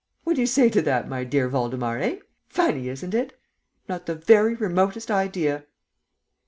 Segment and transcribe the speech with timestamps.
[0.23, 2.15] What do you say to that, my dear Waldemar, eh?
[2.47, 3.39] Funny, isn't it?...
[3.87, 5.65] Not the very remotest idea!